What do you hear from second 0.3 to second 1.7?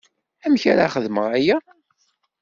Amek ara xedmeɣ aya?